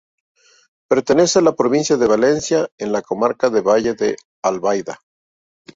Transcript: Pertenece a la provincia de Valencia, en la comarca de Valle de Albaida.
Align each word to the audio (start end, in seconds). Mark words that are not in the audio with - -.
Pertenece 0.89 1.37
a 1.37 1.41
la 1.43 1.51
provincia 1.53 1.95
de 1.95 2.07
Valencia, 2.07 2.67
en 2.79 2.91
la 2.91 3.03
comarca 3.03 3.51
de 3.51 3.61
Valle 3.61 3.93
de 3.93 4.17
Albaida. 4.43 4.99